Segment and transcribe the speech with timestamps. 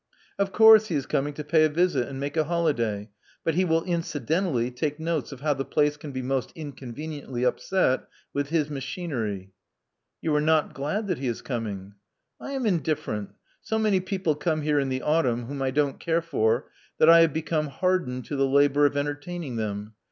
[0.39, 3.07] '*0f course he is coming to pay a visit and make a holiday.
[3.43, 8.07] But he will incidentally take notes of how the place can be most inconveniently upset
[8.33, 9.51] with his machinery."
[10.19, 11.93] *'You are not glad that he is coming."
[12.39, 13.35] I am indifferent.
[13.61, 17.19] So many people come here in the autumn whom I don't care for, that I
[17.19, 19.93] have become hardened to the labor of entertaining them.